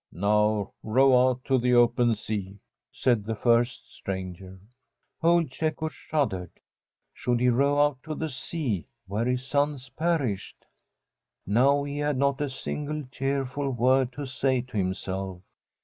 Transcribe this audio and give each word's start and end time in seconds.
'Now 0.11 0.73
row 0.81 1.29
out 1.29 1.45
to 1.45 1.59
the 1.59 1.75
open 1.75 2.15
sea/ 2.15 2.57
said 2.91 3.23
the 3.23 3.35
first 3.35 3.93
stranger. 3.93 4.59
Old 5.21 5.53
Cecco 5.53 5.89
shuddered. 5.89 6.49
Should 7.13 7.39
he 7.39 7.49
row 7.49 7.79
out 7.79 8.01
to 8.05 8.15
the 8.15 8.31
sea, 8.31 8.87
where 9.05 9.25
his 9.25 9.45
sons 9.45 9.89
perished? 9.89 10.65
Now 11.45 11.83
he 11.83 11.99
had 11.99 12.17
not 12.17 12.41
a 12.41 12.49
single 12.49 13.03
cheerful 13.11 13.69
word 13.69 14.11
to 14.13 14.25
say 14.25 14.61
to 14.61 14.77
himself. 14.77 15.43